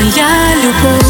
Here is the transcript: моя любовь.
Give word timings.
моя 0.00 0.54
любовь. 0.62 1.09